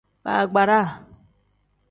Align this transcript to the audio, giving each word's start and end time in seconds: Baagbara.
Baagbara. 0.23 0.79